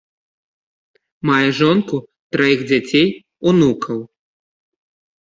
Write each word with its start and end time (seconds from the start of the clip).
Мае 1.31 1.49
жонку, 1.59 1.95
траіх 2.39 2.59
дзяцей, 2.73 3.07
унукаў. 3.49 4.05